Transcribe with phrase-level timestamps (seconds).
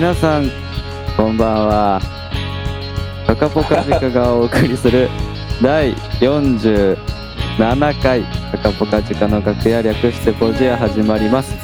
[0.00, 0.50] 皆さん
[1.14, 2.00] こんばんは。
[3.26, 5.10] カカポカジカがお送りする
[5.62, 6.96] 第47
[8.02, 11.54] 回カカポカジカの楽屋略してポジア始まります。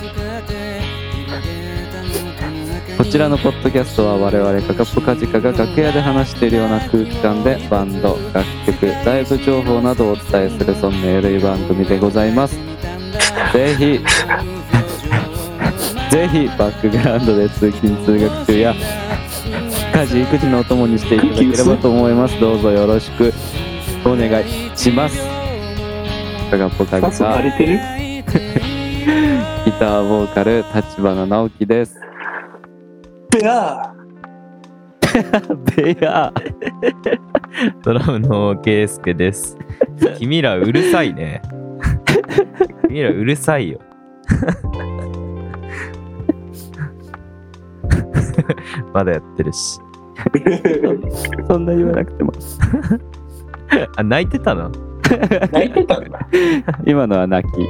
[2.98, 12.58] こちらのポッドキャストは我々カカポカジカが楽屋で話しているような空気感でバンド楽曲ライブ情報などをお伝えするそんなゆるい番組でございます。
[13.54, 14.00] ぜひ
[16.10, 18.74] ぜひバックグラウンドで通勤通学中や
[19.94, 23.32] 家事育児のお供にしていただければと思いますどうぞよろしく
[24.04, 25.18] お願いします
[26.50, 27.78] カカポカパスジカ枯れてる？
[29.64, 32.00] ギターボーカル立花直樹です
[33.30, 33.92] ベア
[35.76, 36.32] ベア
[37.82, 39.56] ドラムのケイスケです。
[40.18, 41.40] 君らうるさいね。
[42.86, 43.80] 君らうるさいよ。
[48.96, 49.78] まだやってるし。
[51.46, 52.32] そんな言わなくても
[53.98, 54.70] あ、泣いてたの？
[55.52, 56.26] 泣いてたんだ。
[56.86, 57.68] 今のは泣き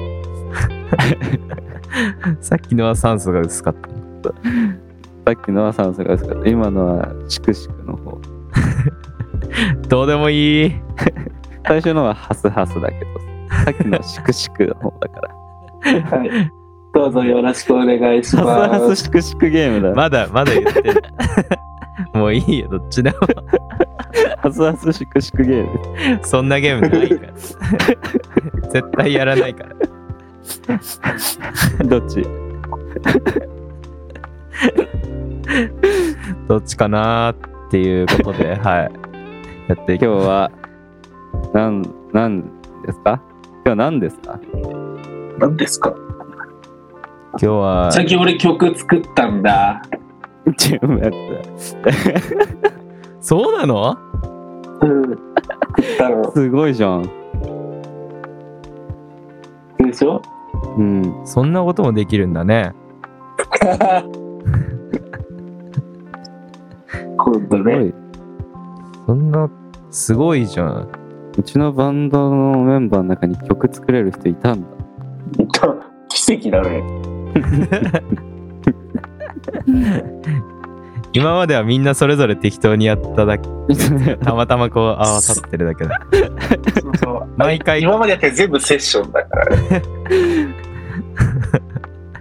[2.40, 3.74] さっきのは酸素が薄かっ
[4.22, 4.30] た。
[4.30, 4.36] さ
[5.32, 8.20] っきのは酸素が薄かった今のはシクシクの方
[9.88, 10.72] どうでもいい。
[11.66, 13.06] 最初のはハスハスだけど
[13.64, 15.20] さっきのはシクシクの方だか
[16.12, 16.55] らはい。
[16.96, 18.96] どうぞよろしくお願いしハスハます。
[18.96, 21.02] スシクシクゲームだ、まだ、まだ言ってる。
[22.14, 23.16] もういいよ、どっちでも。
[24.38, 25.70] ハスハスシクシクゲーム
[26.24, 27.32] そんなゲームないから。
[28.72, 29.74] 絶対やらないから。
[31.84, 32.26] どっち？
[36.48, 37.34] どっちかなー
[37.66, 38.90] っていうことで、はい。
[39.68, 40.50] やっていき今日は
[41.52, 41.82] なん
[42.14, 42.40] なん
[42.86, 43.20] ですか？
[43.42, 44.40] 今日は何ですか？
[45.38, 45.94] 何ですか？
[47.38, 49.82] 今日は、最近俺曲作ったんだ。
[50.56, 51.12] チームやっ
[53.20, 53.96] そうなの？
[54.80, 55.02] うん。
[55.02, 56.32] 作ったのた。
[56.32, 57.02] すごいじゃん
[59.78, 60.22] でしょ？
[60.78, 62.72] うんそんなこともできるんだね。
[67.18, 67.72] 今度ね。
[67.74, 67.94] すごい
[69.06, 69.50] そんな、
[69.90, 70.88] すごいじゃん。
[71.36, 74.66] うちのバンドのメンバーの中に曲作れる人いたんだ
[76.08, 76.82] 奇跡だね。
[81.12, 83.48] 今まではみんなそれぞれ適当にやっただけ、
[84.22, 85.98] たまたまこう合わさってるだけだ。
[86.82, 89.82] そうそう毎回今までやって全部セッションだからね。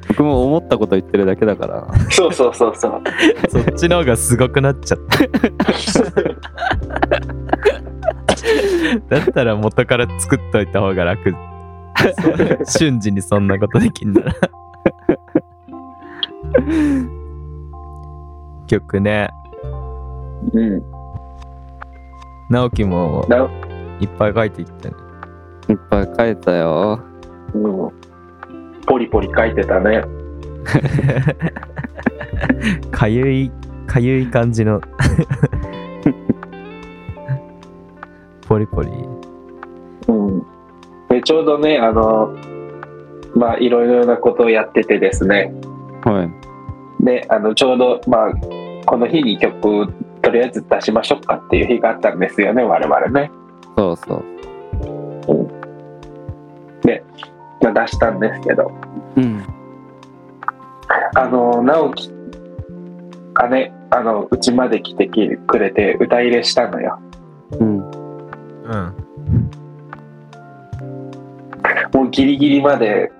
[0.07, 3.01] 僕も思ったこと言ってるだけだからそうそうそうそう。
[3.49, 5.19] そっちの方がすごくなっちゃった。
[9.09, 11.35] だったら元から作っといた方が楽。
[12.65, 14.33] 瞬時にそんなことできんなら。
[18.67, 19.29] 曲ね、
[20.53, 20.83] うん。
[22.49, 23.47] 直樹もな
[23.99, 24.95] いっぱい書いていったね。
[25.69, 26.99] いっぱい書いたよ
[27.53, 27.91] うん。
[28.85, 30.03] ポリポリ書いてたね。
[32.91, 33.51] かゆい、
[33.87, 34.79] かゆい感じの。
[38.47, 38.91] ポリポリ。
[40.07, 40.39] うん。
[41.09, 42.31] で、ちょうどね、あの、
[43.35, 45.51] まあ、いろいろなことをやっててですね。
[46.03, 46.44] はい
[47.05, 48.31] で、あの、ちょうど、まあ、
[48.85, 49.87] この日に曲を
[50.21, 53.31] とりあえず出しましょうかっていう日があったんですよね、我々ね。
[53.77, 54.23] そうそう。
[57.61, 58.71] まあ、出したんですけど、
[59.15, 59.43] うん。
[61.15, 62.11] あの、直樹
[63.33, 66.99] がね、あの、うちまで来てくれて歌入れしたのよ。
[67.59, 67.77] うん。
[67.77, 68.95] うん。
[71.93, 73.11] もうギリギリまで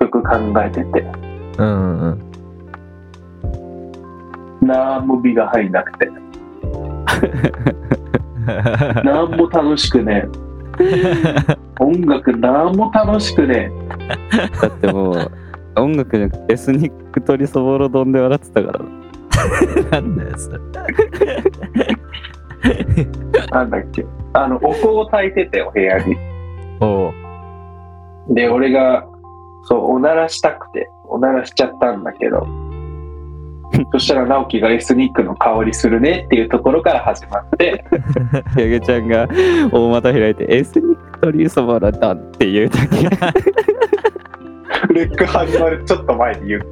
[0.00, 0.30] 曲考
[0.62, 1.00] えてて、
[1.58, 2.25] うんうん
[4.66, 4.68] うん。
[4.68, 6.10] なんも美が入んなくて、
[9.04, 10.46] なんも楽しくねえ。
[11.80, 13.70] 音楽なんも楽しくね
[14.60, 15.32] だってもう
[15.76, 19.06] 音楽じゃなくてエスニック鶏そぼろ丼で笑ってたからな
[19.90, 20.58] なんだよ、それ。
[22.64, 23.06] え。
[23.50, 24.04] なんだっけ。
[24.32, 26.16] あの、お香を焚いてて、お部屋に。
[26.80, 28.34] おう。
[28.34, 29.06] で、俺が、
[29.64, 32.46] そう、おならしたくて、おならしちゃったんだけど、
[33.92, 37.84] そしたら直樹がエスニックの香りするねっていうところから始まって、
[38.56, 39.28] ヤゲちゃんが
[39.70, 42.96] 大股開いてエスニック鶏そぼろ丼っていうだけ。
[44.94, 46.66] レック始まるちょっと前に言う。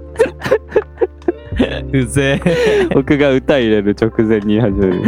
[1.93, 2.87] うぜえ。
[2.93, 5.03] 僕が歌入れる直前に始める。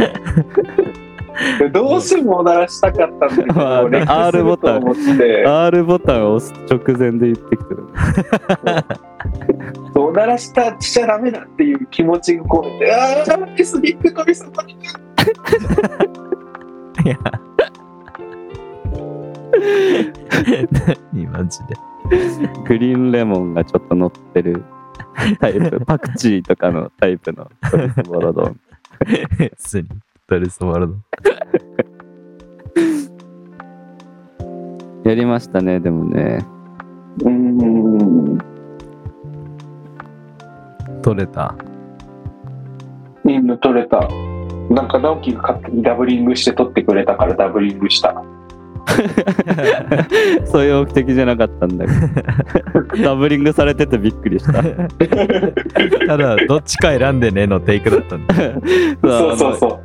[1.59, 4.83] でどうしてもおならしたかったんだけまあど、レックす R ボタン。
[5.65, 7.83] R ボタンを押す直前で言ってきてる
[10.07, 14.73] おならしたしちゃダメだっていう気持ちがこうて、ああ、エスニック飛びそこに。
[14.73, 14.77] い
[17.09, 17.17] や。
[21.11, 21.75] 何マジで。
[22.65, 24.63] グリーンレモンがちょっと乗ってる
[25.41, 25.77] タイプ。
[25.85, 28.57] パクチーとかのタイプのトリスボロ丼。
[29.59, 29.89] スに
[30.29, 30.93] トルソワルド。
[35.03, 36.45] やりましたね、でもね。
[37.19, 38.56] うーん。
[41.07, 41.55] 取れた。
[43.23, 43.99] みんな取れた。
[44.69, 48.21] なんか直樹が勝手にダブリングして取ってくれたからダブリングした。
[50.45, 51.91] そういう目的じゃなかったんだけ
[52.97, 53.03] ど。
[53.07, 54.61] ダブリングされててびっくりした。
[56.07, 58.35] ただ、どっちか選んでねのテイクだったんだ。
[59.01, 59.79] そうそうそう。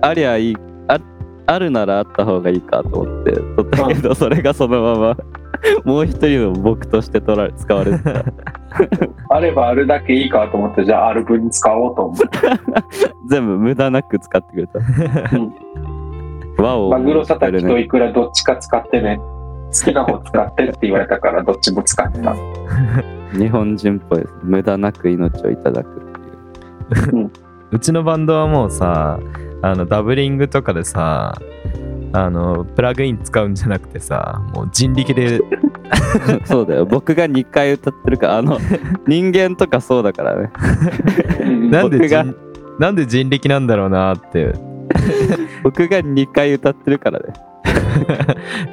[0.00, 0.56] ありゃいい
[0.88, 0.98] あ
[1.46, 5.16] あるならあった方がいいかと思って取ったけどそれがそのまま
[5.84, 8.24] もう一人の僕として取られ使われてた。
[9.30, 12.26] あればあるだけいいかと思って、じゃあある分に使おうと思って。
[13.28, 14.80] 全部無駄なく使ってくれた。
[16.58, 17.80] 和をマグロたたきとね。
[17.80, 19.18] イクラどっちか使ってね。
[19.18, 22.34] 好きな方使ってって言われたからどっちも使った。
[23.32, 24.34] 日本人っぽいです。
[24.42, 27.30] 無駄なく命をいただくっていう。
[27.70, 29.18] うちのバンドはもうさ、
[29.62, 31.34] あの、ダブリングとかでさ、
[32.12, 35.40] あの、プラグイン使うんじゃなくてさ、もう人力で、
[36.44, 38.58] そうだよ僕が2回歌ってるからあの
[39.06, 40.50] 人間とかそうだからね
[41.70, 42.08] なんで
[42.78, 44.52] なんで人力なんだろうなって。
[45.62, 47.32] 僕が2回歌ってるからね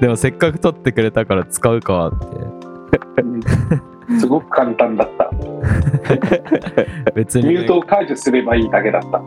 [0.01, 2.25] でもせっかく撮ってくれたから使うかって。
[4.17, 5.29] すごく簡単だった。
[7.13, 9.21] 別にミュートを解除すればいいだけだった。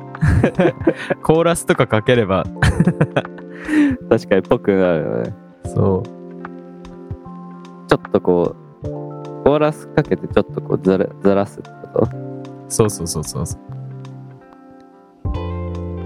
[1.22, 2.44] コーラスとかかければ、
[4.10, 5.34] 確かにぽくなるよね
[5.64, 6.08] そう。
[7.88, 8.86] ちょっとこう
[9.44, 12.08] コーラスかけてちょっとこうずらずらすってこと？
[12.68, 13.60] そうそうそうそうそう。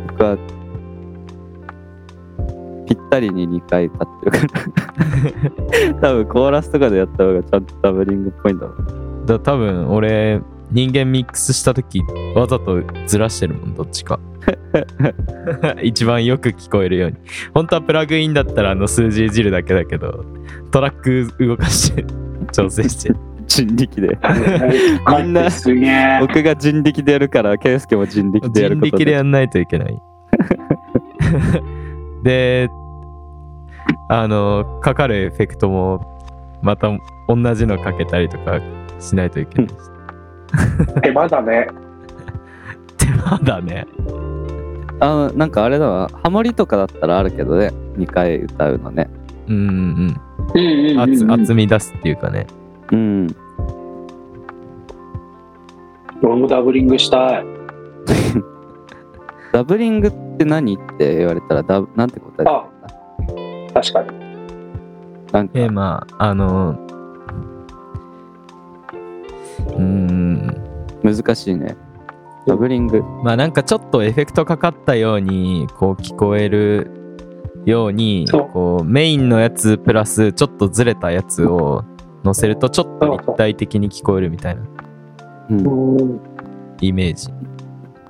[0.08, 0.36] 僕は
[2.86, 4.38] ぴったりに2回歌ってるか
[5.92, 10.40] ら 多分コーラスとかでやった方がちゃんとダブリングっぽいんだろうだ多分俺、
[10.70, 12.02] 人間ミックスした時
[12.34, 14.18] わざとずらしてるもん、どっちか。
[15.82, 17.16] 一番よく聞こえるように。
[17.52, 20.24] 本当はプラグインだったらあの数字いじるだけだけど、
[20.70, 22.04] トラック動かして
[22.52, 23.16] 調整してる。
[23.46, 24.18] 人力で
[25.18, 26.18] みんなすげえ。
[26.20, 29.98] 僕が人力でやるから圭介も人力でやる人ことで力でやんないといけない。
[32.26, 32.68] で、
[34.08, 36.20] あの、かかるエフェクトも、
[36.60, 36.88] また
[37.28, 38.60] 同じのかけたりとか
[38.98, 39.74] しないといけないし。
[41.02, 41.68] 手間だね。
[42.98, 43.86] 手間だね。
[44.98, 49.10] あのなんかあれだわハモリとかだったらあるけどね2回歌うのね
[49.46, 50.16] うんうんうん
[50.54, 51.00] うんうん。
[51.00, 52.46] 厚うんうん厚み出すっていうかね。
[52.90, 53.26] うん
[56.22, 57.46] 俺もダブリングしたい。
[59.52, 60.74] ダブリングって何？
[60.74, 62.66] って言われたらダブなんて答えたあ。
[63.74, 64.08] 確かに。
[65.32, 65.58] なんか。
[65.58, 66.78] えー、まあ、あの、
[69.68, 70.66] うーん。
[71.02, 71.76] 難しいね。
[72.46, 73.02] ダブリング。
[73.24, 76.90] まあなんかちょっとエフェクトかかったようにこう聞こえる
[77.64, 81.84] ようにこうメインのやつプラスちょっとずれたやつを
[82.22, 84.62] 乗せるとちょっと立体的に聞こえるみたいな
[85.50, 85.66] うん。
[85.96, 86.20] うん。
[86.80, 87.28] イメージ。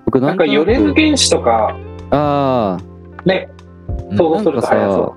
[0.04, 1.76] 僕なんかヨレズ原子とか、
[2.10, 2.78] あ
[3.24, 3.48] ね、
[4.10, 5.16] うん想像すると早そ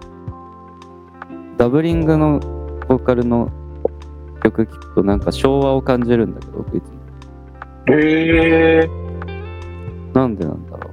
[1.57, 2.39] ダブリングの
[2.87, 3.51] ボーカルの
[4.43, 6.91] 曲聴くとなんか昭和を感じるんだけど僕いつも
[7.87, 7.91] う。
[7.91, 8.89] へえ。
[10.13, 10.89] なんでなんだろ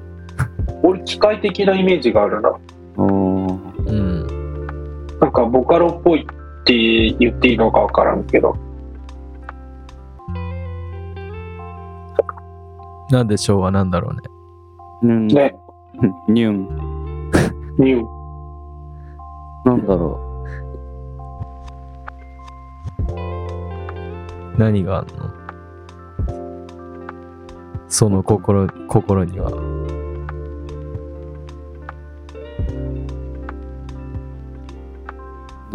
[0.82, 2.50] 俺、機械的なイメージがあるな。
[2.50, 2.58] う
[2.98, 5.18] おーうん。
[5.20, 6.74] なんか、ボカロっぽいって
[7.18, 8.56] 言っていいのかわからんけど。
[13.10, 14.20] なんで昭和なんだろうね。
[15.02, 15.56] うんね、
[16.28, 17.30] ニュン。
[17.78, 18.06] ニュー。
[19.64, 20.20] なんだろ
[24.58, 25.12] 何があんの？
[27.88, 29.50] その心心には。
[29.50, 29.76] う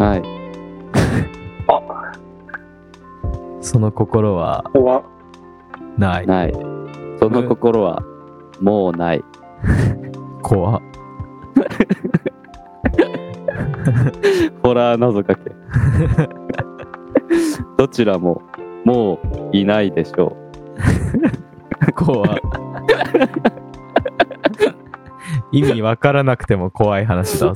[0.01, 0.23] はい
[3.61, 4.63] その心は？
[4.73, 5.03] 怖
[5.97, 6.27] ない。
[6.27, 6.53] ない。
[7.19, 8.01] その心は
[8.59, 9.23] もうない
[10.51, 10.81] 怖っ。
[14.61, 15.49] ホラー謎かけ。
[17.77, 18.41] どちらも
[18.83, 19.17] も
[19.53, 20.35] ういないでしょ
[21.95, 22.39] 怖っ。
[25.53, 27.53] 意味わからなくても怖い話だ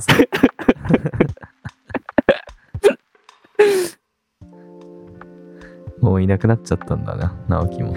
[6.00, 7.94] もういなくなっちゃったんだな直樹も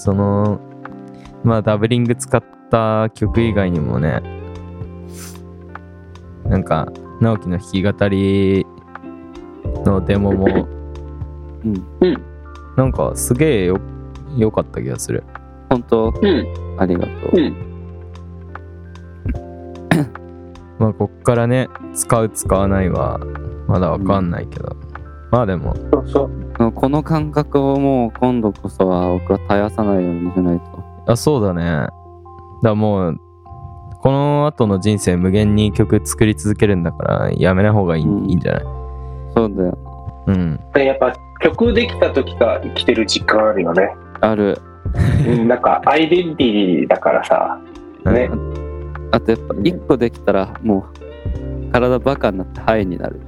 [0.00, 0.58] その
[1.44, 4.22] まあダブリング使った曲以外にもね
[6.46, 6.88] なんか
[7.20, 8.66] 直樹の弾き語り
[9.84, 10.46] のデモも
[11.64, 11.86] うん。
[12.00, 12.22] うん。
[12.76, 13.78] なんかすげえよ
[14.38, 15.22] 良かった気がする
[15.68, 16.12] 本当？
[16.22, 16.46] うん。
[16.78, 17.12] ありがとう。
[17.34, 17.54] うん。
[20.78, 23.20] まあこっからね使う使わないは
[23.68, 24.74] まだわかんないけど、
[25.30, 26.39] まあでもそうそう。
[26.72, 31.12] この感覚をもう今度こそは僕は絶やさないようにしないと。
[31.12, 31.90] あそうだねだか
[32.62, 33.20] らもう
[34.02, 38.62] この後の人生無限に曲作り続けるんだからやめない方がいい,、うんいいんじゃない？
[39.34, 39.78] そうだよ。
[40.26, 41.12] うんでやっぱ
[41.42, 43.90] 曲できた時が生きてる実感あるよね。
[44.20, 44.58] ある。
[45.26, 47.58] うん、なんかアイデンティティだからさ。
[48.04, 48.28] ね
[49.12, 50.86] あとやっぱ一個できたらも
[51.68, 53.20] う体バカになってハイになる。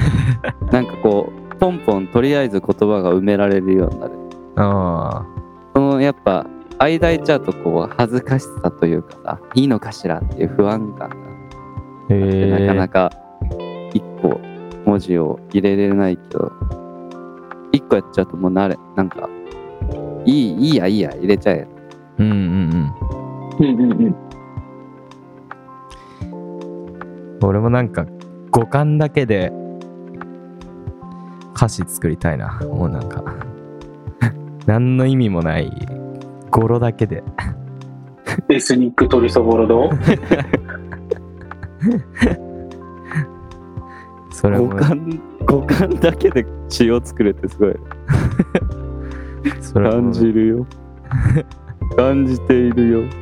[0.72, 4.12] なんかこう、ポンポンとりあえず言葉が埋められるようになる。
[4.56, 5.26] あ
[5.74, 6.46] そのやっぱ
[6.78, 11.16] 間空いちゃうとこう恥ずかしさというかさ、いいのかしらっていう不安感が
[12.10, 13.10] えなかなか
[13.92, 14.40] 一個
[14.84, 16.52] 文字を入れれないけど、
[17.72, 19.28] 一個やっちゃうともう慣れ、なんか、
[20.24, 21.66] いい、いいや、いいや、入れちゃえ。
[22.18, 23.96] うんうんうんうんうん。
[24.00, 24.26] うん
[27.42, 28.06] 俺もなんか
[28.50, 29.52] 五感だけで
[31.56, 32.60] 歌詞作りたいな。
[32.64, 33.24] もうなんか。
[34.66, 35.72] 何の意味もない。
[36.50, 37.24] 語呂だけで。
[38.50, 39.88] エスニックトリソボロド
[44.30, 44.68] それも。
[44.68, 47.74] 五感、五感だけで詩を作るってすごい。
[49.62, 49.92] それも。
[49.92, 50.66] 感じるよ。
[51.96, 53.00] 感じているよ。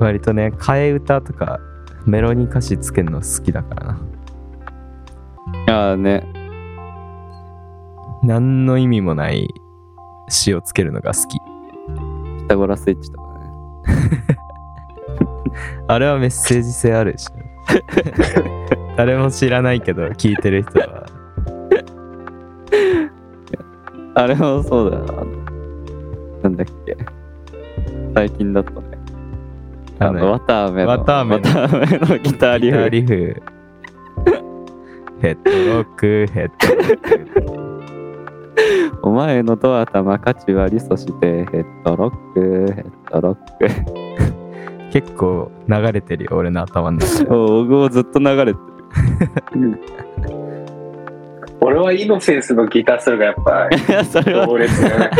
[0.00, 1.58] 割とね替え歌とか
[2.06, 4.00] メロに歌詞つけるの好きだからな
[5.68, 6.26] ああね。
[8.22, 9.48] 何の意味もない
[10.28, 13.50] 詩をつけるのが好きピタゴラスイッチとかね。
[15.88, 17.32] あれはメッセージ性あるでしょ
[18.96, 21.06] 誰も知らないけど聞いてる人は
[24.14, 25.12] あれもそうだよな。
[26.42, 26.96] なんだっけ。
[28.14, 28.82] 最近だとね。
[28.82, 28.91] あの、あのわた
[29.98, 30.32] あめの。
[30.32, 31.42] わたあめのわたあめの
[32.18, 32.90] ギターリフ。
[32.90, 33.42] リフ
[35.20, 37.20] ヘッドロックヘッドロック
[39.02, 43.42] お前のドア玉価値割りそしてヘッドロック、ヘッドロック。
[44.92, 48.56] 結構流れてるよ俺の頭の中で お僕もずっと流れてる。
[51.60, 55.10] 俺はイノセンスのギターソロがやっぱいや、 それは、強烈だね。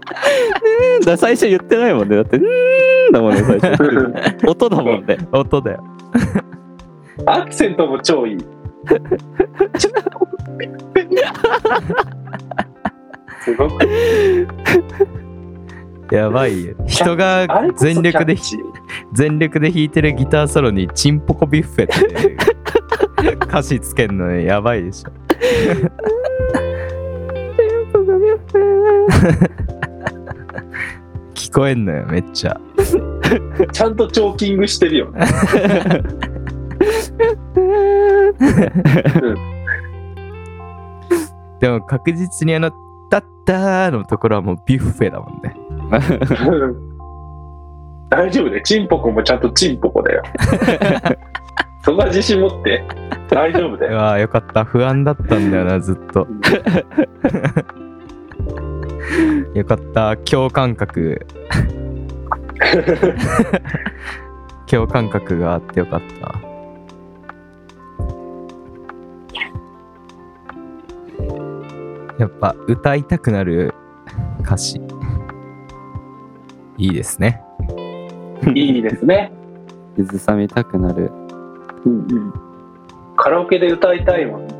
[1.04, 2.16] だ最初言ってないもんね。
[2.16, 2.46] だって、うーん
[3.14, 4.12] だもんね、最初。
[4.46, 5.16] 音だもんね。
[5.32, 5.84] 音だよ
[7.26, 8.38] アクセントも超いい。
[13.40, 13.86] すごく
[16.10, 18.36] やばいよ人が全力で
[19.12, 25.10] 全力で弾いてるギターソロにチンポコビュッフェって歌詞つけんのやばいでしょ
[31.34, 32.60] 聞こえんのよめっちゃ
[33.72, 35.26] ちゃんとチョーキングしてるよね。
[41.60, 42.70] でも確実にあの
[43.10, 45.56] 「タッター」のところはもうビュッフェだもんね
[48.10, 48.62] 大丈夫だよ。
[48.62, 50.22] チンポコもちゃんとチンポコだよ。
[51.82, 52.84] そんな自信持って？
[53.28, 53.92] 大丈夫だよ。
[53.92, 56.26] うわーよかった不安だったんだよなずっと
[59.54, 61.26] よかった共感覚
[64.66, 66.40] 共感覚があってよかった
[72.18, 73.74] やっぱ歌いたくなる
[74.40, 74.80] 歌詞
[76.78, 77.42] いいですね
[78.54, 79.32] いいですね。
[79.96, 81.10] 水さみたくなる。
[81.84, 82.32] うんうん。
[83.16, 84.48] カラオケで歌いたいもん。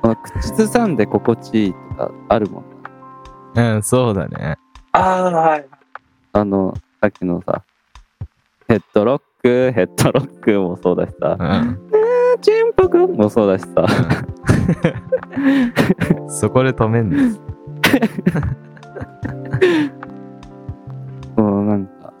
[0.00, 2.64] この口ずさんで心地いいとかあるもん。
[3.56, 4.56] うんそうだね
[4.92, 5.66] ああ、はい。
[6.32, 7.62] あの、さっきのさ、
[8.68, 11.78] ヘッドロック、ヘッドロックもそうだしさ、うん
[12.40, 13.86] チンポクもそうだしさ、
[16.28, 17.16] そこで止めんの？
[21.36, 22.12] もうなんか、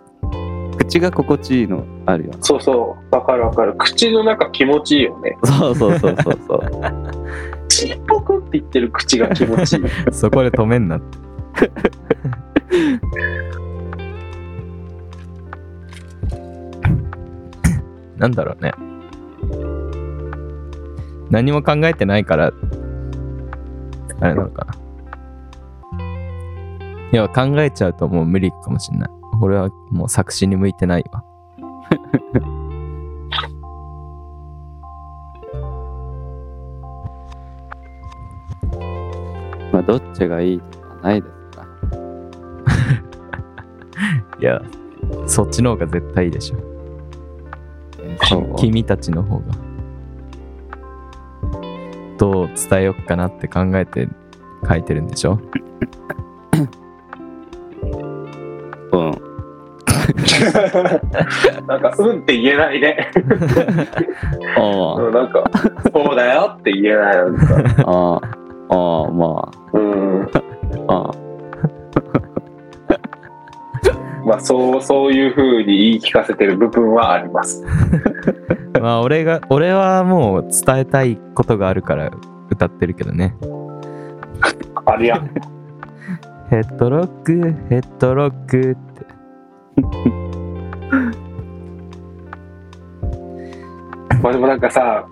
[0.76, 2.32] 口が心地いいのあるよ。
[2.40, 3.14] そうそう。
[3.14, 3.74] わかるわかる。
[3.78, 5.36] 口の中気持ちいいよね。
[5.44, 6.60] そうそうそうそうそう。
[7.68, 9.84] チンポコって言ってる口が気持ちいい。
[10.12, 11.18] そこで止めんなって
[18.16, 18.72] なんだろうね。
[21.30, 22.52] 何も考えてないから、
[24.20, 24.74] あれなのかな。
[27.12, 29.10] いや、考えちゃうともう無理かもしんない。
[29.40, 31.24] 俺はもう作詞に向いてないわ。
[39.72, 41.39] まあ、どっちがいいとかないです。
[44.40, 44.62] いや、
[45.26, 46.56] そっちの方が絶対いいでしょ。
[48.28, 49.44] そう君たちの方が。
[52.18, 54.08] どう伝えよっかなって考えて
[54.68, 55.38] 書いてるんでしょ？
[58.92, 59.12] うん。
[61.66, 63.10] なんか、うんって言えないね。
[64.56, 65.44] あうんなんか、
[65.94, 67.16] そうだよって言えない。
[67.16, 67.22] あ、
[67.86, 68.20] ああ、
[68.74, 70.28] ああ、まうん。
[70.88, 71.10] あ、あ
[74.30, 77.64] まあ、そう、そういう風に言い聞かせてる部分はあります。
[78.80, 82.12] まあ俺が、俺はもう伝えたいことがあるから
[82.48, 83.34] 歌ってるけどね。
[84.84, 85.20] あれや。
[86.48, 88.80] ヘッドロック、ヘッドロックって。
[94.22, 95.04] まあでもなんかさ、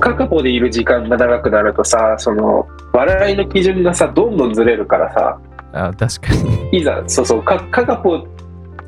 [0.00, 5.38] カカポでいる時間が長くなるとさ、その、笑いの基準がさ、どんどんずれるからさ、
[5.76, 6.34] あ、確か
[6.72, 6.78] に。
[6.78, 8.26] いざ、そうそう、かカカポ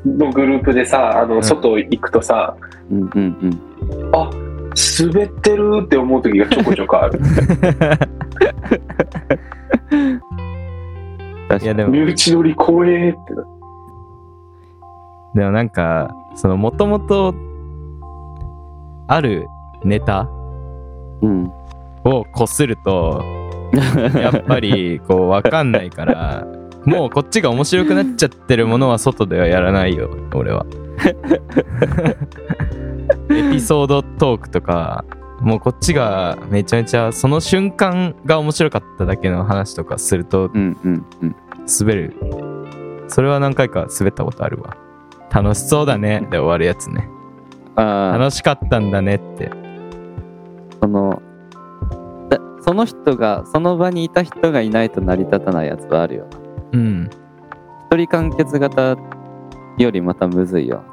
[0.05, 2.55] のグループでさ、あの、ん外行くとさ、
[2.91, 3.59] うんうんうん。
[4.13, 4.29] あ、
[4.99, 7.19] 滑ってるって思う時がちょこちょこある。
[11.61, 13.43] いやでも、身内乗り怖えってな。
[15.35, 17.33] でもなんか、そのもともと
[19.07, 19.47] ある
[19.83, 20.29] ネタ
[21.21, 21.51] うん。
[22.03, 23.21] をこすると、
[24.15, 26.47] やっぱりこうわかんないから、
[26.89, 30.65] もうこっちが面白くなっちゃってるものは外ではやらないよ、俺は。
[33.29, 35.05] エピソードトークとか、
[35.39, 40.49] もうこっちがめちゃめちゃその瞬間が面白かっただけの話とかすると。
[41.79, 42.15] 滑る。
[43.07, 44.75] それは何回か滑ったことあるわ。
[45.31, 47.07] 楽しそうだねで終わるやつね。
[47.75, 49.51] 楽しかったんだねって。
[50.81, 51.21] その、
[52.29, 56.48] だその人が、その場にいた人がいないと成り立たないやつはあるよな。
[56.71, 57.09] うん。
[57.91, 58.97] 一人完結型
[59.77, 60.83] よりまたむずいよ。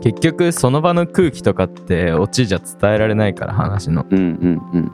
[0.00, 4.06] 結局その場の空気とかってオチじゃ伝えられないから話の。
[4.08, 4.92] うんうんうん。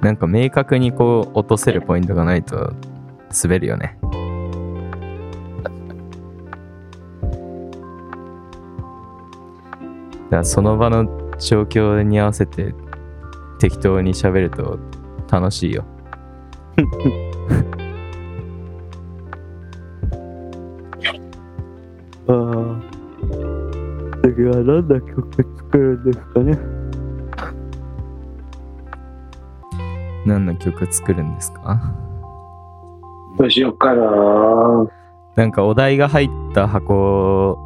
[0.00, 2.72] なんか明確にこう落とせるポイントがないと
[3.42, 3.98] 滑るよね。
[10.24, 11.04] だからその場の
[11.38, 12.74] 状況に合わせて
[13.58, 14.78] 適当に喋ると
[15.30, 15.84] 楽しいよ。
[22.28, 22.80] ああ。
[24.22, 26.58] 次は何だ曲作るんですかね？
[30.26, 31.80] 何の曲作るんですか？
[33.38, 34.86] どうしようかな
[35.36, 37.56] なんかお題が入った箱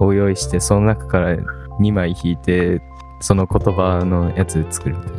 [0.00, 1.36] を用意してその中から
[1.80, 2.80] 2枚引いて
[3.20, 5.18] その言葉のやつ作るみたいな。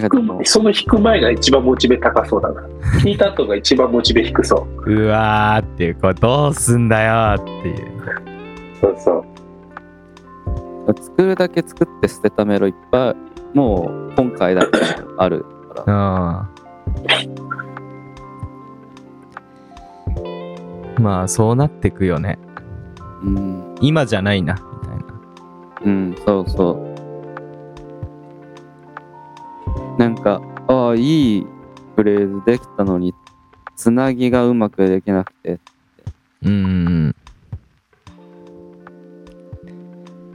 [0.00, 2.62] なんかその弾く前が一番モチベ高そうだな。
[2.98, 4.92] 弾いた後が一番モチベ低そう。
[4.92, 7.76] うわーっていう、これどうすんだよっていう。
[8.80, 9.24] そうそう。
[11.00, 13.14] 作るだけ作って捨てたメロいっぱ
[13.54, 14.78] い、もう今回だけ
[15.16, 16.48] あるから。
[21.00, 22.38] まあそうなってくよね。
[23.22, 23.74] うん。
[23.80, 25.04] 今じゃないな、みたいな。
[25.84, 26.93] うん、そうそう。
[29.98, 31.46] なんか、ああ、いい
[31.96, 33.14] フレーズできたのに、
[33.76, 35.60] つなぎがうまくできなくて。
[36.42, 37.14] うん。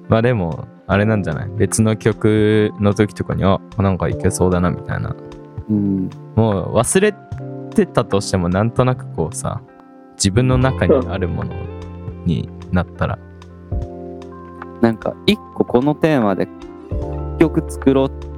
[0.07, 1.49] まあでも、あれなんじゃない？
[1.57, 5.15] 別の曲の時とかに、あ、なんかいけそうだな、みたいな。
[5.69, 6.09] うん。
[6.35, 7.13] もう忘れ
[7.75, 9.61] てたとしても、なんとなくこうさ、
[10.15, 11.53] 自分の中にあるもの
[12.25, 13.19] になったら、
[14.81, 16.47] なんか、一個このテーマで
[17.39, 18.28] 曲作ろうって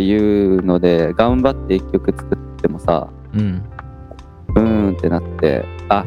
[0.00, 3.62] いうので、頑張って一曲作ってもさ、うん。
[4.54, 6.04] うーんってなって、あ、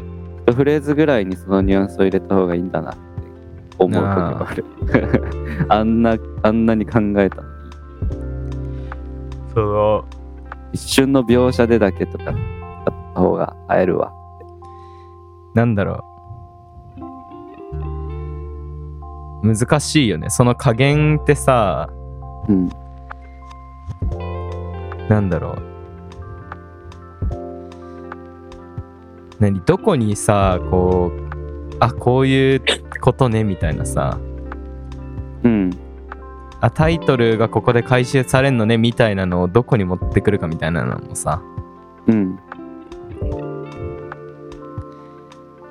[0.48, 3.00] 一フレーズぐらいにそのニュアンスを入れた方がいいんだなって
[3.78, 4.66] 思う時がある。
[5.70, 7.48] あんな、あんなに考えたのに。
[9.54, 10.06] その、
[10.72, 12.36] 一瞬の描写でだけとかだっ
[13.14, 14.12] た方が会えるわ。
[15.54, 16.10] なんだろう。
[19.42, 20.30] 難しいよね。
[20.30, 21.90] その加減ってさ、
[22.48, 22.70] うん。
[25.10, 25.62] なんだろう。
[29.40, 29.60] 何？
[29.66, 32.62] どこにさこうあこういう
[33.02, 34.20] ことねみたいなさ。
[35.44, 35.72] うん。
[36.62, 41.42] あタイトルがここで回収されんのねみたいなのをどこに持ってくるかみたいなのもさ。
[42.08, 42.38] うん。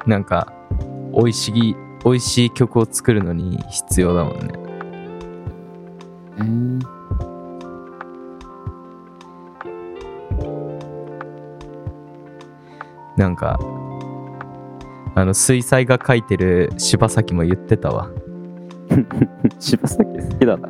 [0.06, 0.52] なんか
[1.14, 4.52] 美味しい美味しい曲を作るのに必要だもんね。
[6.38, 6.97] えー
[13.18, 13.58] なんか
[15.14, 18.08] あの水彩が描いてる柴咲も言ってたわ。
[19.58, 20.68] 柴崎好きだな。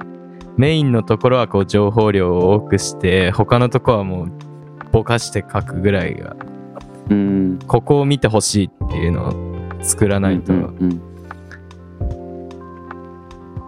[0.56, 4.28] メインのところはこう情報量を多くして他のところはもう
[4.90, 6.34] ぼかして書くぐらいが
[7.10, 7.58] うん。
[7.66, 9.32] ここを見てほしいっていうのを
[9.82, 10.52] 作らないと。
[10.54, 11.00] うんうん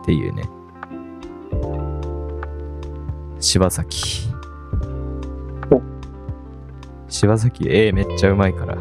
[0.03, 0.45] っていうね。
[3.39, 4.30] 柴咲お
[7.21, 8.77] 柴咲絵めっちゃうまいから。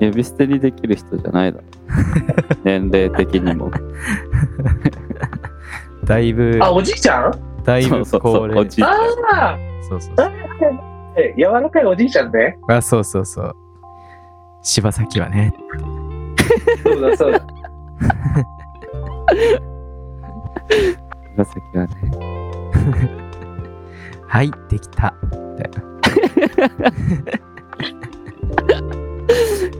[0.00, 1.64] 呼び捨てにできる人じゃないだろ。
[2.64, 3.70] 年齢的にも。
[6.04, 7.62] だいぶあ、おじいちゃん？
[7.62, 8.58] だいぶそうそうそう高齢。
[8.62, 8.90] おじいちゃん。
[8.90, 8.96] あ
[9.52, 10.32] あそうそうそう。
[11.16, 12.58] え柔らかいおじいちゃんね。
[12.68, 13.54] あそうそうそう。
[14.62, 15.52] 柴咲はね。
[16.82, 17.40] そうだそうだ。
[21.36, 21.90] 柴崎はね。
[24.26, 25.14] はいできた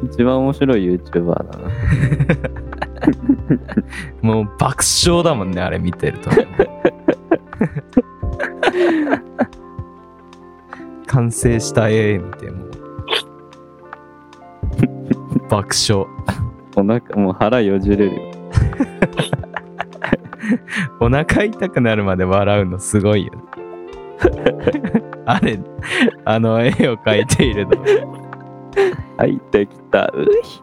[0.04, 1.68] 一番面白い YouTuber だな。
[4.22, 6.30] もう爆笑だもんねあれ見てると。
[11.06, 12.70] 完成した絵見てもう。
[15.48, 16.06] 爆笑。
[16.76, 18.20] お腹もう腹よじれるよ。
[21.00, 23.32] お腹痛くなるまで笑うのすごいよ。
[23.32, 25.60] ねあれ
[26.24, 27.72] あの絵を描いているの。
[29.16, 30.06] はいできた。
[30.06, 30.60] うひ。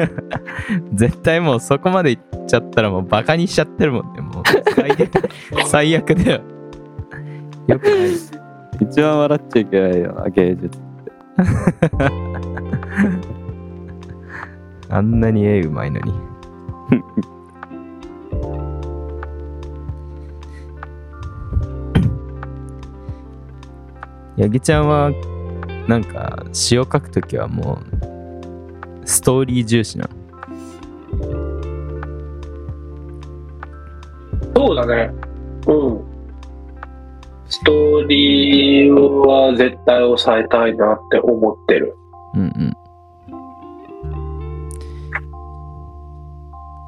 [0.94, 4.20] 絶対もうそこまでいっちゃったらもうバカにしちゃってるもんね。
[4.20, 4.42] もう
[4.74, 5.10] 最悪
[5.66, 6.40] 最悪だよ。
[7.68, 7.94] よくない。
[8.80, 10.80] 一番笑っちゃいけないよな芸術
[14.88, 16.12] あんなに絵うまいのに
[24.38, 25.12] 八木ちゃんは
[25.86, 27.78] なんか詩を書くときはも
[29.02, 30.10] うストーリー重視なの？
[34.54, 35.10] そうだね。
[35.66, 36.00] うん。
[37.48, 41.96] ストーリーは絶対抑えたいなって思ってる。
[42.34, 42.76] うんうん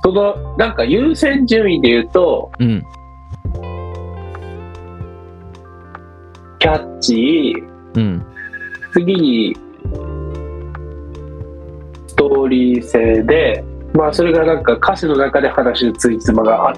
[0.04, 2.84] その、なんか優先順位で言うと、うん
[6.62, 8.24] キャッチー、うん。
[8.92, 9.56] 次に、
[12.06, 16.76] ストーリー性で、まあそれがなんか歌詞の中で話のついつまがあ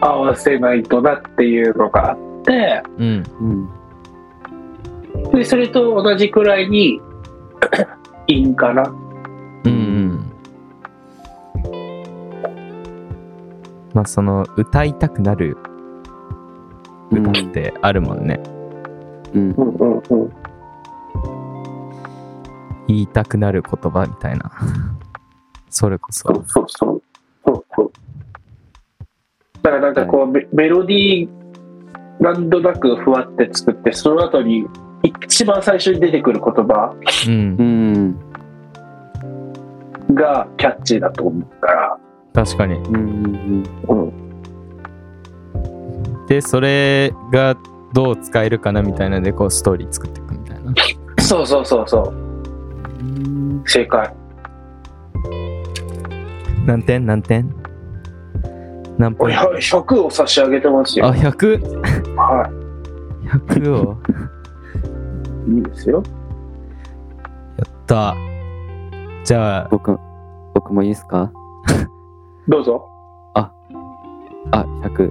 [0.00, 3.22] 合わせないとなっていうのがあって、うん。
[5.14, 5.30] うん。
[5.32, 6.98] で、それと同じくらいに、
[8.28, 8.82] いいんかな。
[9.64, 10.32] うんうん。
[13.92, 15.58] まあその歌いたくなる
[17.10, 18.61] 歌ってあるもんね、うん
[19.34, 19.50] うん。
[19.52, 20.32] うんうん。
[22.88, 24.50] 言いたくなる言葉みたいな。
[25.70, 26.28] それこそ。
[26.28, 27.02] そうそうそう。
[27.46, 27.64] そう。
[27.74, 27.92] そう
[29.62, 34.66] だからなんかこう、メメロディー、なんとなくふわって作って、その後に
[35.02, 36.94] 一番最初に出てくる言葉
[37.26, 37.32] うん。
[37.32, 38.16] うん
[40.14, 41.98] がキャッチーだと思うから、
[42.34, 42.74] 確かに。
[42.74, 42.96] うん
[43.88, 44.12] うん。
[46.14, 47.56] うん、でそれが
[47.92, 50.72] どう使えるかなみたいなのでこうストーリー作っていくみたいな
[51.22, 54.14] そうそうそうそう、うん正解。
[56.66, 57.04] 何点？
[57.06, 57.54] 何点？
[58.98, 61.06] 何ポイント？100を差し上げてますよ。
[61.06, 62.48] あ 100?100 は
[63.80, 63.96] を？
[65.48, 65.54] い。
[65.54, 66.02] いいですよ。
[67.58, 68.14] やった
[69.24, 69.98] じゃあ僕
[70.54, 71.30] 僕もいいですか？
[72.48, 72.88] どうぞ。
[73.34, 73.52] あ
[74.82, 75.10] 100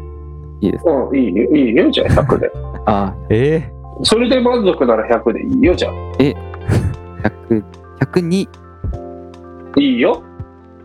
[0.61, 0.91] いいですか？
[0.91, 2.51] うん、いいよ、いいよ、じゃあ100で。
[2.85, 3.69] あえ
[4.03, 5.91] それで満足なら100でいいよ、じゃあ。
[6.17, 6.35] 100
[7.99, 8.47] 102
[9.77, 10.23] いいよ。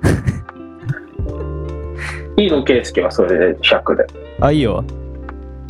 [2.36, 4.04] いいの、圭介はそれで100で。
[4.04, 4.06] ー、
[4.44, 4.84] あいいよ。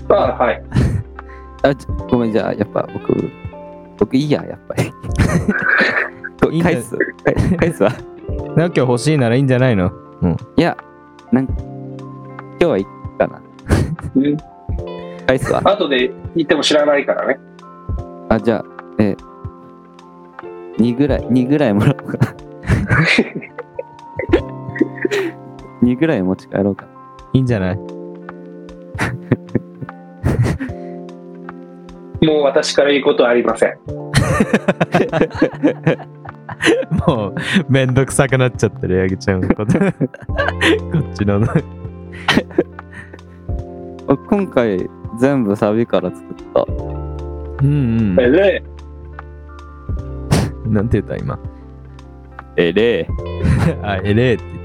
[0.09, 0.63] あはい。
[1.63, 3.31] あちごめんじゃあやっぱ僕
[3.99, 4.93] 僕いいややっぱり。
[6.63, 6.97] 返す。
[7.25, 7.91] 返返すわ。
[8.57, 9.91] なんか欲しいならいいんじゃないの？
[10.57, 10.77] いや
[11.33, 11.57] なん今
[12.59, 12.85] 日はいい
[13.19, 13.41] かな
[15.29, 17.39] うん返すわ後で言っても知らないからね。
[18.29, 18.65] あじゃあ
[18.99, 19.17] え
[20.79, 22.35] 2ぐらい2ぐらいもらおうかな
[25.83, 26.87] 2ぐらい持ち帰ろうか
[27.33, 27.77] いいんじゃない？
[32.25, 33.79] もう私から言うことはありません。
[37.07, 37.35] もう、
[37.69, 39.79] めんどくさくなっちゃってる、ヤギちゃんのこと。
[39.79, 39.93] こっ
[41.15, 41.37] ちの。
[44.09, 46.65] あ今回全部サビから作った
[47.63, 48.17] うんうん。
[50.73, 51.39] なんて言った今？
[52.57, 53.09] えれえ
[53.83, 54.57] あ、えれえって言っ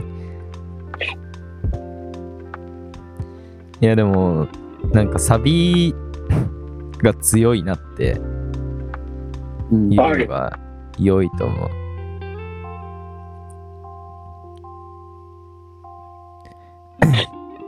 [3.80, 3.82] て。
[3.82, 4.48] いや、でも、
[4.94, 5.94] なんかサビ
[7.04, 8.14] が強いなって
[9.72, 10.58] うん言うのが
[11.00, 11.70] 良いと思う。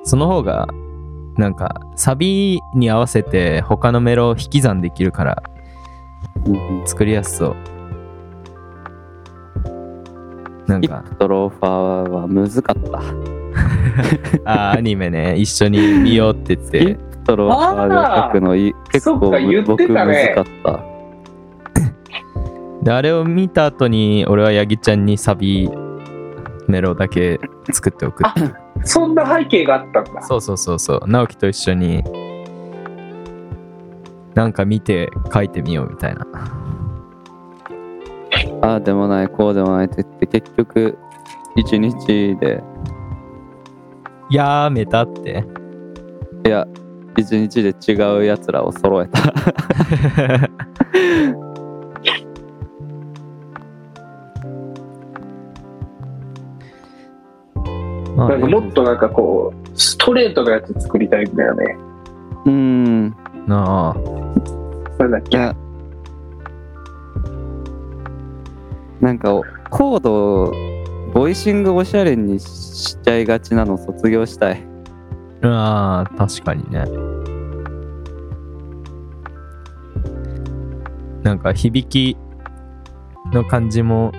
[0.03, 0.67] その方が、
[1.37, 5.43] なんか、サビに合わせて他のメロを引き算できるから
[6.45, 7.55] うん作りやすそう。
[10.67, 12.99] なんか、プとローファーはむずかった。
[14.45, 16.97] あーアニメね、一緒に見ようって言っ ヒてッ。
[17.11, 20.79] プとローファーが書くのい結構僕むずかった
[22.83, 25.69] で、あれを見た後に、俺はヤギちゃんにサビ
[26.67, 27.39] メロだけ
[27.71, 28.41] 作っておくって
[28.83, 30.21] そんな背景があったんだ。
[30.23, 31.01] そうそうそうそう。
[31.07, 32.03] 直樹と一緒に
[34.33, 36.27] なんか見て書いてみようみたいな。
[38.61, 40.97] ああでもないこうでもないって言って結局
[41.55, 42.63] 一日で。
[44.29, 45.43] やめたって。
[46.45, 46.67] いや
[47.15, 49.21] 一日で違うやつらを揃えた
[58.15, 61.77] まあなんかもっとなんかこう、ストレートなやつ作りたいんだよね。
[62.45, 63.09] うーん。
[63.47, 63.95] なあ。
[64.99, 65.37] なんだっけ？
[69.01, 70.53] なんかコードを
[71.13, 74.65] ボイシングおしゃれにしちゃいがちなの卒業したい。
[75.41, 76.85] あー確かにね。
[81.23, 82.17] なんか響き
[83.33, 84.11] の感じも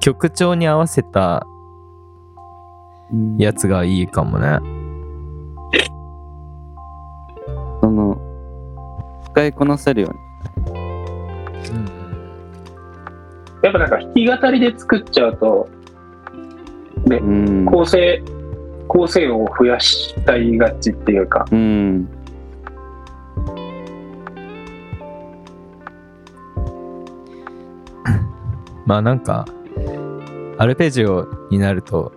[0.00, 1.46] 曲調に合わせた
[3.38, 4.58] やつがいいかもね。
[7.80, 8.18] その
[9.32, 10.24] 使いこなせるように。
[13.62, 15.68] やっぱなんか弾き語りで作っちゃうと、
[17.06, 17.64] うん。
[17.66, 18.22] 構成、
[18.88, 22.08] 構成音を増やしたいがちっていうか、うん。
[28.86, 29.46] まあなんか
[30.58, 32.12] アルペジオになると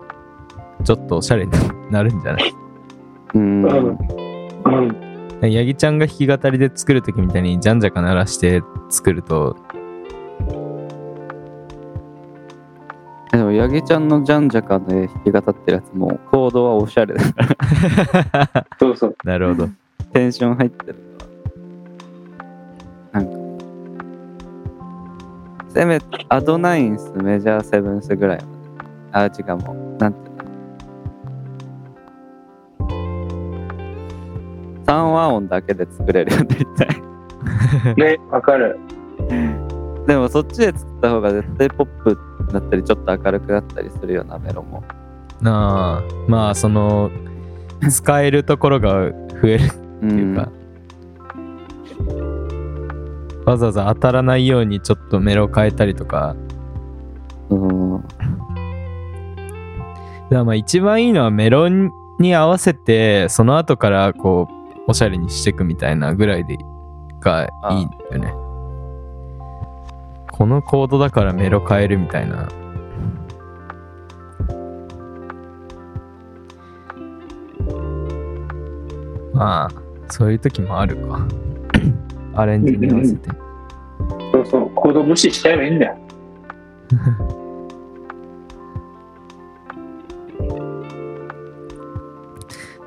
[0.87, 1.51] ちょっとおしゃれに
[1.91, 2.53] なるんじゃない？
[3.33, 3.63] うん。
[3.63, 3.97] うん。
[5.41, 5.51] うん。
[5.51, 9.57] ヤギちゃんが弾き語りで作るときみたいにじゃんじゃか鳴らして作ると。
[13.33, 17.33] でもヤギちゃんのジャンジャカで弾き語ってるやつもコードはおしゃれだ。
[17.33, 17.57] か
[18.53, 19.15] らそうそう。
[19.27, 19.67] なるほど。
[20.13, 20.93] テンション入ってる。
[20.93, 20.99] か
[23.19, 23.37] らなんか。
[25.67, 28.39] せめてアドナインスメジャーセブンスぐらい
[29.11, 30.26] あ違うもうなんて
[34.93, 36.87] いうの3和音だけで作れるようになりたい。
[37.95, 38.79] ね、わかる。
[40.07, 42.17] でもそっちで作った方が絶対ポップ
[42.53, 44.83] だったりちょっと明るくなったりするようなメロも。
[45.41, 47.11] なあまあその
[47.89, 50.51] 使えるところが増えるっっていうか、
[53.45, 56.35] わざわざ当たらないようにちょっとメロ変えたりとか。
[57.49, 58.03] うん、
[60.29, 61.69] だまあ一番いいのはメロ
[62.19, 64.56] に合わせてその後からこう
[64.87, 66.57] おしゃれにしていくみたいなぐらいで
[67.19, 68.33] がいいんだよね。
[70.31, 72.47] このコードだからメロ変えるみたいな。
[79.33, 79.71] まあ
[80.09, 81.27] そういう時もあるか。
[82.39, 83.29] アレンジに合わせて。
[84.31, 84.69] そうそう。
[84.73, 85.97] コード無視しちゃえばいいんだよ。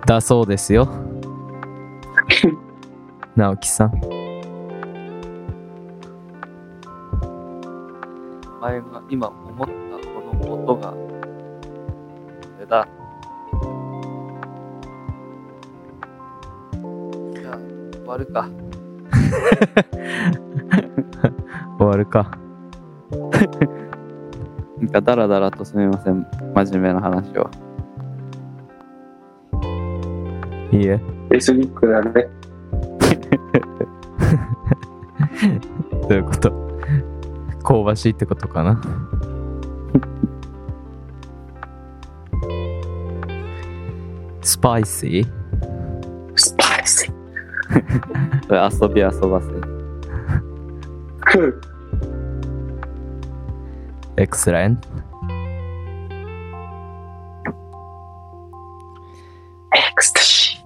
[0.06, 1.09] だそうですよ
[3.36, 3.92] 直樹さん。
[8.44, 9.72] お前が今思った
[10.08, 10.92] この音が。
[10.92, 10.98] こ
[12.58, 12.86] れだ
[17.34, 17.58] じゃあ
[17.94, 18.48] 終わるか。
[21.78, 22.38] 終わるか。
[24.80, 26.26] なんかダラダラとすみません。
[26.54, 27.50] 真面目な話を。
[30.72, 31.00] いいえ。
[31.30, 32.39] エスニックだね。
[36.10, 36.50] どういうこと？
[37.62, 38.82] 香ばしいってことかな？
[44.42, 45.26] スパイシー
[46.34, 47.06] スパイス。
[48.48, 49.46] それ遊び遊ばせ。
[51.20, 51.60] ク
[54.16, 54.88] エクセレント
[59.76, 60.64] エクスタシ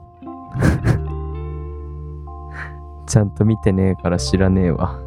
[3.07, 5.04] ちゃんと見てねえから知らねえわ。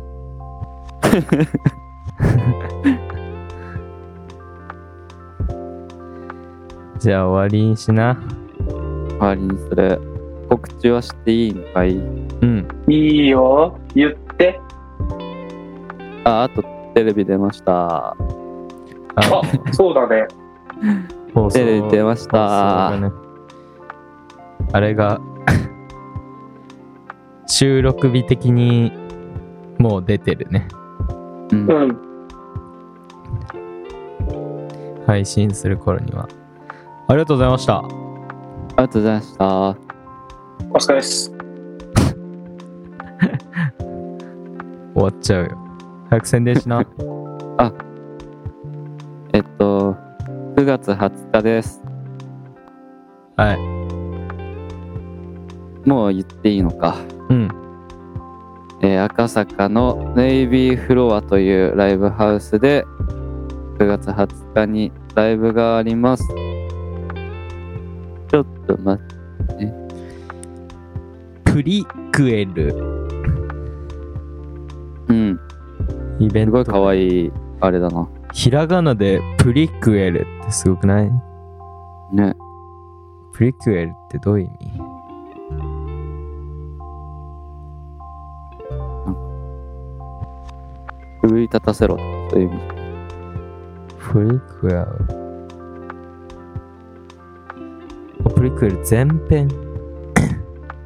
[6.99, 8.17] じゃあ終わりにしな。
[9.19, 9.99] 代わりにする。
[10.49, 11.95] 告知はしていいんかい？
[11.95, 12.67] うん。
[12.87, 12.93] ー。
[12.93, 13.77] いいよ。
[13.93, 14.59] 言って。
[16.23, 18.15] あ、あとテレビ出ました。
[19.15, 20.25] あ、そうだね。
[21.33, 22.43] 放送テレビ出ました放
[22.95, 23.15] 送がね
[24.73, 25.19] あれが
[27.47, 28.91] 収録日的に
[29.77, 30.67] もう出てるね
[35.05, 36.27] 配信する頃には
[37.07, 39.87] ありがとうございましたありがとうございました。
[40.69, 41.31] お疲れです。
[44.93, 45.57] 終わっちゃうよ
[46.09, 46.85] 早く宣伝しな
[49.33, 49.95] えっと、
[50.55, 51.83] 9月20日です。
[53.35, 53.57] はい
[55.87, 56.97] もう言っていいのか。
[58.99, 62.83] 赤坂のネイビーフロアというライブハウスで
[63.77, 66.23] 9月20日にライブがあります。
[68.29, 69.07] ちょっと待っ
[69.57, 69.73] て。
[71.45, 72.75] プリクエル
[75.07, 75.39] うん。
[76.19, 77.31] イベントすごい可愛い
[77.61, 78.09] あれだな。
[78.33, 81.11] ひらがなでプリクエルってすごくない？
[82.13, 82.35] ね。
[83.33, 84.76] プリクエルってどういう意味？
[91.27, 91.97] 奮い立たせろ
[92.29, 92.59] という意味。
[93.99, 94.79] プリクエル
[98.25, 99.49] あプリクエル前編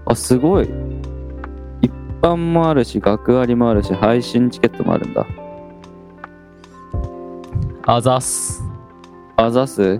[0.05, 0.69] あ、すごい。
[1.81, 5.25] 一般もあるし、学割もあるし、配信チケットもあるんだ。
[7.85, 8.63] あざっす
[9.37, 9.99] あざす？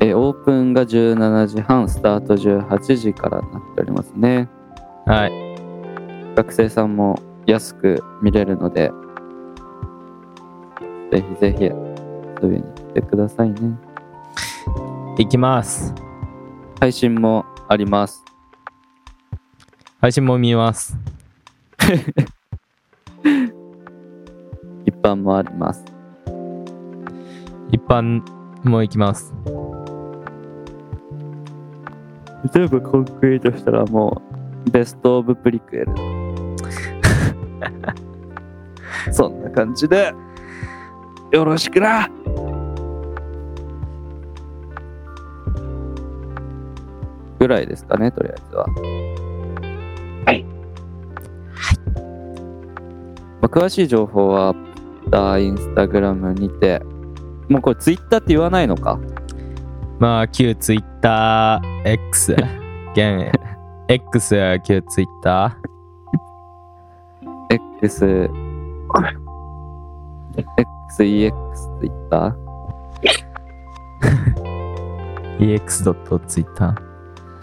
[0.00, 4.48] え、オープンが17時半、スタート18時からになっておりますね。
[5.06, 5.32] はい
[6.34, 8.90] 学生さんも安く見れるので、
[11.12, 13.78] ぜひぜひ遊びに来てくださいね。
[15.18, 15.94] いきます
[16.80, 18.24] 配信もあります。
[20.00, 20.98] 配信も見ます
[24.84, 25.84] 一般もあります。
[27.70, 28.22] 一般
[28.64, 29.34] も行きます
[32.52, 34.22] 全部コンクリートしたらも
[34.66, 36.13] う、ベストオブプリクエル。
[39.54, 40.12] 感じで、
[41.30, 42.08] よろしくな。
[47.38, 48.66] ぐらいですかね、とりあえずは。
[50.26, 50.44] はい。
[53.40, 54.54] まあ、詳しい情報は、
[55.38, 56.82] インスタグラムにて、
[57.48, 58.98] もうこれツイッターって言わないのか？
[59.98, 62.34] まあ旧 TwitterX
[62.92, 63.30] 現
[63.86, 64.34] X
[64.66, 65.58] 旧 Twitter
[67.50, 68.28] X、XEX ツイッ
[68.92, 69.23] ター
[75.38, 76.74] EX.Twitter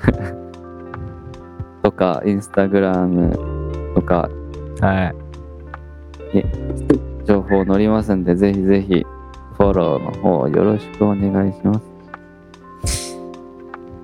[1.83, 3.31] とか、インスタグラム
[3.95, 4.29] とか、
[4.79, 5.13] は
[6.33, 6.45] い。
[7.25, 9.05] 情報載りますんで、ぜひぜひ、
[9.57, 13.17] フォローの方よろしくお願いします。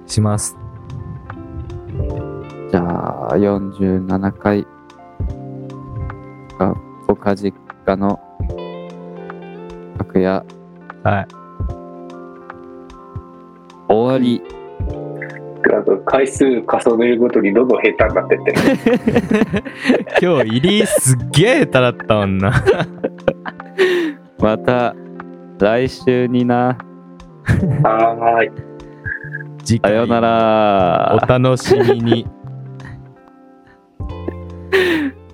[0.05, 0.55] します。
[2.71, 4.67] じゃあ、47回、
[6.59, 6.75] が、
[7.07, 8.19] ポカ実家の
[10.17, 10.43] 楽屋、
[11.03, 11.27] はい
[13.89, 14.41] 終わり。
[15.69, 18.57] なんか回数重ねるごとにどんどん下手になってってる。
[20.21, 22.51] 今日入りすっげえ下手だったもんな
[24.39, 24.95] また、
[25.59, 26.77] 来週にな。
[27.83, 28.51] はーい。
[29.63, 31.25] 次回さようなおら。
[31.39, 32.25] 楽しみに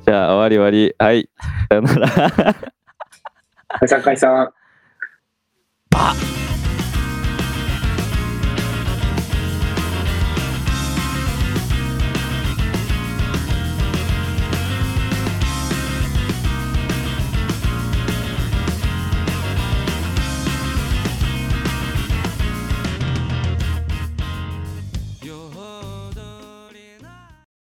[0.05, 0.95] じゃあ、終わり終わり。
[0.97, 1.29] はい。
[1.69, 2.07] さようなら。
[3.79, 4.49] 解散解散。
[5.93, 6.42] バッ